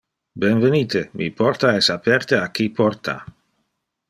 Benvenite! 0.43 1.01
Mi 1.21 1.27
porta 1.41 1.75
es 1.83 1.91
aperte 1.99 2.41
a 2.47 2.51
qui 2.57 2.69
porta. 2.81 3.19